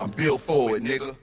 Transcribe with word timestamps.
I'm 0.00 0.10
built 0.12 0.40
for 0.40 0.76
it, 0.76 0.82
nigga. 0.82 1.14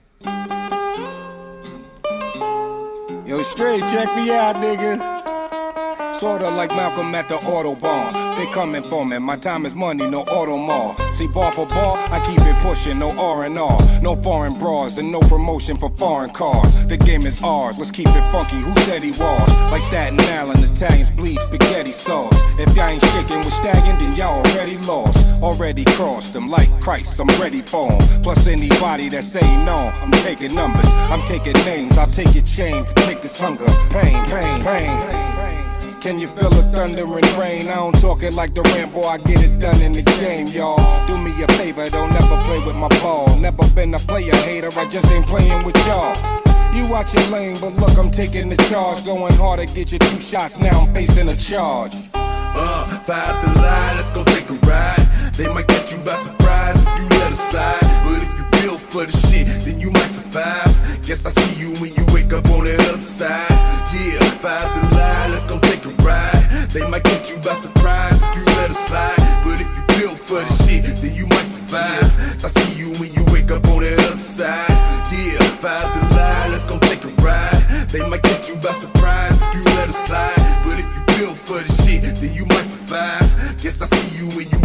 Yo, 3.26 3.42
straight, 3.42 3.80
check 3.80 4.14
me 4.16 4.30
out, 4.30 4.56
nigga. 4.56 6.14
Sorta 6.14 6.48
like 6.48 6.70
Malcolm 6.70 7.14
at 7.14 7.28
the 7.28 7.36
Autobahn. 7.38 8.36
They 8.36 8.46
coming 8.52 8.84
for 8.88 9.04
me. 9.04 9.18
My 9.18 9.36
time 9.36 9.66
is 9.66 9.74
money, 9.74 10.08
no 10.08 10.24
Audemars. 10.24 11.07
See, 11.18 11.26
bar 11.26 11.50
for 11.50 11.66
bar, 11.66 11.96
I 12.12 12.24
keep 12.24 12.38
it 12.42 12.54
pushing, 12.62 13.00
no 13.00 13.10
R&R. 13.10 14.00
No 14.00 14.14
foreign 14.22 14.54
bras 14.54 14.98
and 14.98 15.10
no 15.10 15.18
promotion 15.18 15.76
for 15.76 15.90
foreign 15.98 16.30
cars. 16.30 16.72
The 16.86 16.96
game 16.96 17.22
is 17.22 17.42
ours, 17.42 17.76
let's 17.76 17.90
keep 17.90 18.06
it 18.06 18.30
funky. 18.30 18.54
Who 18.54 18.72
said 18.82 19.02
he 19.02 19.10
was? 19.10 19.50
Like 19.72 19.82
Staten 19.82 20.20
Island, 20.20 20.62
Italians 20.62 21.10
bleed 21.10 21.40
spaghetti 21.40 21.90
sauce. 21.90 22.38
If 22.56 22.72
y'all 22.76 22.86
ain't 22.86 23.04
shaking 23.06 23.38
with 23.38 23.52
stagging, 23.52 23.98
then 23.98 24.14
y'all 24.14 24.46
already 24.46 24.78
lost. 24.86 25.18
Already 25.42 25.84
crossed 25.86 26.34
them 26.34 26.48
like 26.50 26.70
Christ, 26.80 27.18
I'm 27.18 27.26
ready 27.42 27.62
for 27.62 27.90
'em. 27.90 28.22
Plus 28.22 28.46
anybody 28.46 29.08
that 29.08 29.24
say 29.24 29.56
no, 29.64 29.90
I'm 30.00 30.12
taking 30.22 30.54
numbers. 30.54 30.86
I'm 31.10 31.22
taking 31.22 31.54
names, 31.64 31.98
I'll 31.98 32.06
take 32.06 32.32
your 32.32 32.44
chains, 32.44 32.92
take 32.94 33.22
this 33.22 33.40
hunger. 33.40 33.66
Pain, 33.90 34.24
pain, 34.26 34.62
pain. 34.62 35.37
Can 36.00 36.20
you 36.20 36.28
feel 36.28 36.50
the 36.50 36.62
thunder 36.70 37.02
and 37.02 37.28
rain? 37.36 37.68
I 37.68 37.74
don't 37.74 38.00
talk 38.00 38.22
it 38.22 38.32
like 38.32 38.54
the 38.54 38.62
Rambo, 38.62 39.02
I 39.02 39.18
get 39.18 39.42
it 39.42 39.58
done 39.58 39.80
in 39.82 39.92
the 39.92 40.02
game, 40.20 40.46
y'all. 40.46 40.78
Do 41.08 41.18
me 41.18 41.32
a 41.42 41.48
favor, 41.54 41.90
don't 41.90 42.12
never 42.12 42.40
play 42.44 42.64
with 42.64 42.76
my 42.76 42.88
ball. 43.02 43.36
Never 43.40 43.68
been 43.74 43.92
a 43.92 43.98
player 43.98 44.34
hater, 44.36 44.70
I 44.78 44.86
just 44.86 45.10
ain't 45.10 45.26
playing 45.26 45.64
with 45.64 45.76
y'all. 45.88 46.14
You 46.72 46.86
watch 46.86 47.12
your 47.14 47.26
lane, 47.32 47.56
but 47.60 47.72
look, 47.72 47.98
I'm 47.98 48.12
taking 48.12 48.48
the 48.48 48.56
charge. 48.70 49.04
Going 49.04 49.34
hard 49.34 49.58
to 49.58 49.66
get 49.66 49.90
you 49.90 49.98
two 49.98 50.20
shots, 50.20 50.56
now 50.56 50.82
I'm 50.82 50.94
facing 50.94 51.28
a 51.28 51.34
charge. 51.34 51.92
Uh, 52.14 52.86
five 53.00 53.44
to 53.44 53.60
line, 53.60 53.96
let's 53.96 54.10
go 54.10 54.22
take 54.22 54.48
a 54.50 54.54
ride. 54.68 55.00
They 55.34 55.52
might 55.52 55.66
catch 55.66 55.90
you 55.90 55.98
by 55.98 56.14
surprise 56.14 56.76
if 56.76 57.02
you 57.02 57.08
let 57.08 57.30
them 57.30 57.38
slide. 57.38 57.80
But 58.04 58.22
if 58.22 58.38
you 58.38 58.62
build 58.62 58.80
for 58.80 59.04
the 59.04 59.16
shit, 59.26 59.46
then 59.64 59.80
you 59.80 59.90
might 59.90 60.02
survive. 60.02 60.70
Guess 61.04 61.26
I 61.26 61.30
see 61.30 61.57
let 68.68 68.76
slide. 68.76 69.42
But 69.44 69.60
if 69.60 69.68
you 69.76 69.82
build 69.98 70.18
for 70.18 70.40
the 70.40 70.54
shit, 70.64 70.84
then 70.84 71.14
you 71.14 71.26
might 71.26 71.48
survive. 71.48 72.44
I 72.44 72.48
see 72.48 72.80
you 72.80 72.92
when 73.00 73.12
you 73.12 73.24
wake 73.32 73.50
up 73.50 73.64
on 73.68 73.82
the 73.82 73.92
other 73.92 74.18
side. 74.18 74.68
Yeah, 75.12 75.42
five 75.60 75.88
to 75.94 76.00
line, 76.14 76.50
let's 76.52 76.64
go 76.64 76.78
take 76.78 77.04
a 77.04 77.12
ride. 77.22 77.88
They 77.88 78.06
might 78.08 78.22
catch 78.22 78.48
you 78.48 78.56
by 78.56 78.72
surprise 78.72 79.40
if 79.40 79.54
you 79.54 79.64
let 79.76 79.86
them 79.88 79.92
slide. 79.92 80.62
But 80.64 80.78
if 80.78 80.86
you 80.94 81.02
build 81.16 81.36
for 81.38 81.60
the 81.62 81.72
shit, 81.82 82.02
then 82.02 82.32
you 82.32 82.46
might 82.46 82.68
survive. 82.74 83.26
Guess 83.62 83.82
I 83.82 83.86
see 83.86 84.18
you 84.18 84.28
when 84.36 84.48
you 84.50 84.57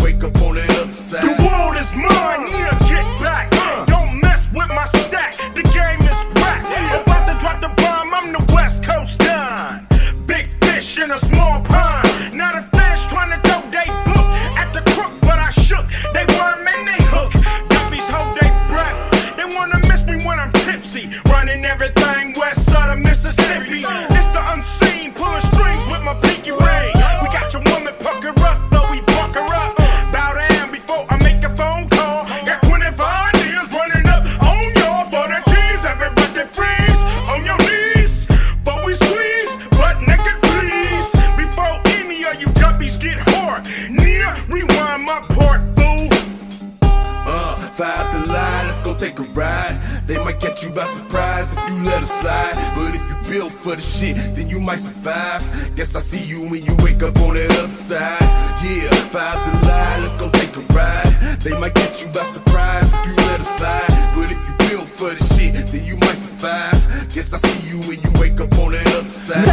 five 47.75 48.11
to 48.11 48.19
line, 48.31 48.65
let's 48.67 48.79
go 48.81 48.95
take 48.95 49.19
a 49.19 49.23
ride. 49.33 49.79
They 50.05 50.17
might 50.23 50.39
catch 50.39 50.63
you 50.63 50.69
by 50.69 50.85
surprise 50.85 51.53
if 51.53 51.69
you 51.69 51.83
let 51.83 52.01
them 52.01 52.05
slide. 52.05 52.55
But 52.75 52.95
if 52.95 53.01
you 53.09 53.15
built 53.31 53.51
for 53.51 53.75
the 53.75 53.81
shit, 53.81 54.15
then 54.35 54.49
you 54.49 54.59
might 54.59 54.79
survive. 54.79 55.41
Guess 55.75 55.95
I 55.95 55.99
see 55.99 56.23
you 56.23 56.41
when 56.49 56.63
you 56.63 56.75
wake 56.83 57.01
up 57.01 57.17
on 57.17 57.33
the 57.33 57.45
other 57.45 57.69
side. 57.69 58.21
Yeah, 58.63 58.93
five 59.09 59.39
to 59.45 59.51
line, 59.67 60.01
let's 60.01 60.15
go 60.17 60.29
take 60.29 60.55
a 60.55 60.61
ride. 60.73 61.39
They 61.41 61.57
might 61.57 61.73
catch 61.73 62.03
you 62.03 62.09
by 62.09 62.23
surprise 62.23 62.93
if 62.93 63.05
you 63.07 63.15
let 63.15 63.39
them 63.39 63.47
slide. 63.57 64.13
But 64.15 64.31
if 64.31 64.37
you 64.47 64.53
built 64.69 64.87
for 64.87 65.09
the 65.13 65.23
shit, 65.35 65.53
then 65.67 65.83
you 65.85 65.97
might 65.97 66.17
survive. 66.17 66.79
Guess 67.13 67.33
I 67.33 67.37
see 67.37 67.69
you 67.69 67.79
when 67.89 67.99
you 68.01 68.11
wake 68.19 68.39
up 68.39 68.53
on 68.59 68.71
the 68.71 68.79
other 68.97 69.07
side. 69.07 69.45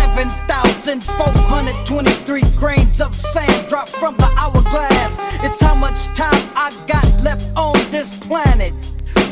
7,423 0.90 2.42
grains 2.56 3.00
of 3.00 3.14
sand 3.14 3.68
dropped 3.68 3.90
from 3.90 4.16
the 4.16 4.28
hourglass. 4.36 5.16
It's 5.42 5.60
how 5.62 5.74
much 5.74 6.06
time 6.16 6.34
I 6.56 6.70
got 6.86 7.22
left 7.22 7.46
on 7.56 7.79
this 7.90 8.20
planet. 8.20 8.72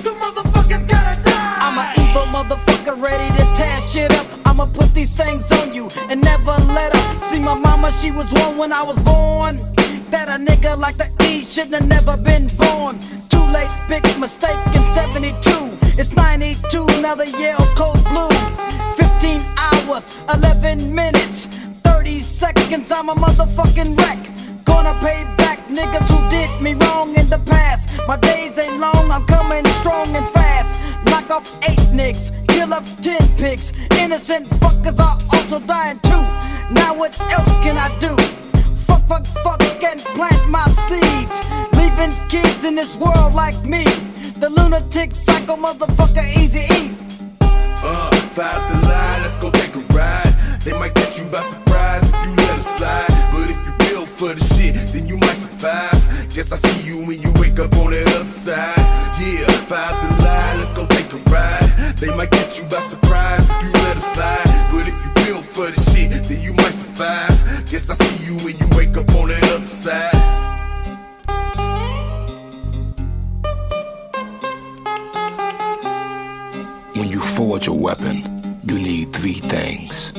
So 0.03 0.15
motherfuckers 0.15 0.87
gotta 0.89 1.23
die. 1.23 1.57
I'm 1.61 1.79
an 1.79 1.89
evil 2.03 2.27
motherfucker 2.35 3.01
ready 3.01 3.29
to 3.39 3.45
tear 3.55 3.81
shit 3.83 4.13
up. 4.13 4.27
I'ma 4.45 4.67
put 4.67 4.93
these 4.95 5.13
things 5.13 5.51
on 5.61 5.73
you 5.73 5.89
and 6.11 6.21
never 6.21 6.53
let 6.75 6.95
up. 6.95 7.25
See 7.31 7.41
my 7.41 7.55
mama, 7.55 7.93
she 7.93 8.11
was 8.11 8.31
one 8.33 8.59
when 8.59 8.73
I 8.73 8.83
was 8.83 8.99
born. 8.99 9.57
That 10.11 10.29
a 10.29 10.39
nigga 10.43 10.77
like 10.77 10.97
the 10.97 11.09
E 11.25 11.45
shouldn't 11.45 11.75
have 11.75 11.87
never 11.87 12.17
been 12.17 12.49
born. 12.59 12.99
Too 13.29 13.45
late, 13.47 13.71
big 13.89 14.03
mistake 14.19 14.59
in 14.75 14.83
72. 14.95 15.79
It's 16.01 16.13
92, 16.17 16.87
now 17.03 17.15
the 17.15 17.29
Yale 17.39 17.69
code 17.77 18.03
blue. 18.11 18.35
15 18.97 19.41
hours, 19.57 20.23
11 20.35 20.95
minutes, 20.95 21.47
30 21.85 22.19
seconds. 22.19 22.91
I'm 22.91 23.09
a 23.09 23.15
motherfucking 23.15 23.97
wreck. 23.99 24.19
Gonna 24.65 24.99
pay 25.01 25.23
back 25.37 25.59
niggas 25.69 26.09
who 26.09 26.19
did 26.31 26.51
me 26.61 26.75
wrong 26.75 27.15
in 27.15 27.29
the 27.31 27.39
past. 27.41 27.89
My 28.07 28.17
days 28.17 28.38
I 37.89 37.99
do? 38.01 38.15
Fuck, 38.87 39.03
fuck, 39.09 39.27
fuck, 39.45 39.83
and 39.83 40.01
plant 40.17 40.49
my 40.51 40.67
seeds. 40.89 41.37
Leaving 41.79 42.13
kids 42.29 42.63
in 42.65 42.75
this 42.75 42.97
world 42.97 43.33
like 43.35 43.59
me. 43.65 43.85
The 44.43 44.51
lunatic 44.51 45.15
psycho 45.15 45.57
motherfucker 45.57 46.27
Eazy 46.37 46.69
E. 46.79 46.91
Uh, 47.41 48.11
five 48.37 48.61
to 48.69 48.75
line, 48.89 49.21
let's 49.23 49.37
go 49.37 49.51
take 49.51 49.75
a 49.75 49.81
ride. 49.95 50.35
They 50.65 50.73
might 50.73 50.95
catch 50.95 51.19
you 51.19 51.25
by 51.27 51.41
surprise 51.41 52.05
if 52.05 52.15
you 52.25 52.35
let 52.37 52.49
them 52.49 52.63
slide. 52.63 53.31
But 53.33 53.49
if 53.49 53.59
you 53.67 53.73
build 53.79 54.09
for 54.09 54.35
the 54.35 54.45
shit, 54.55 54.75
then 54.93 55.09
you 55.09 55.17
might 55.17 55.39
survive. 55.45 55.99
Guess 56.35 56.53
I 56.53 56.57
see 56.57 56.89
you 56.89 56.99
when 57.07 57.21
you 57.21 57.33
wake 57.41 57.59
up 57.59 57.73
on 57.77 57.91
the 57.91 58.03
other 58.03 58.27
you 68.61 68.69
wake 68.77 68.97
up 68.97 69.09
on 69.11 69.29
the 69.29 69.39
other 69.55 69.65
side. 69.65 70.15
When 76.95 77.09
you 77.09 77.21
forge 77.21 77.69
a 77.69 77.73
weapon, 77.73 78.61
you 78.65 78.79
need 78.79 79.13
three 79.13 79.35
things 79.35 80.13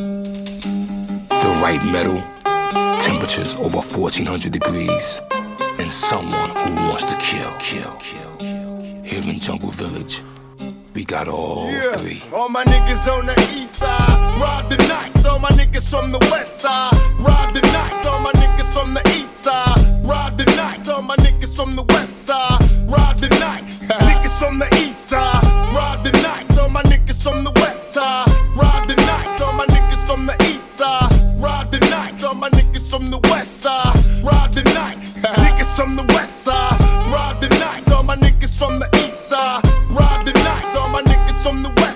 the 1.39 1.59
right 1.61 1.83
metal, 1.85 2.21
temperatures 2.99 3.55
over 3.55 3.79
1400 3.79 4.51
degrees, 4.51 5.21
and 5.31 5.87
someone 5.87 6.49
who 6.49 6.75
wants 6.75 7.05
to 7.05 7.15
kill. 7.17 7.51
Kill, 7.59 7.91
kill. 7.95 8.37
Here 9.03 9.23
in 9.23 9.39
Jungle 9.39 9.71
Village, 9.71 10.21
we 10.99 11.05
got 11.05 11.29
all 11.29 11.65
Yeah. 11.71 11.95
three. 11.95 12.21
All 12.35 12.49
my 12.49 12.65
niggas 12.65 13.07
on 13.07 13.25
the 13.25 13.33
east 13.55 13.75
side, 13.75 14.41
rob 14.41 14.67
the 14.69 14.75
nights. 14.95 15.25
All 15.25 15.39
my 15.39 15.47
niggas 15.59 15.87
from 15.89 16.11
the 16.11 16.19
west 16.29 16.59
side, 16.59 16.93
rob 17.19 17.53
the 17.53 17.61
nights. 17.61 18.05
All 18.05 18.19
my 18.19 18.33
niggas 18.33 18.69
from 18.73 18.93
the 18.93 19.01
east 19.15 19.18
from 41.41 41.63
the 41.63 41.69
west 41.69 41.88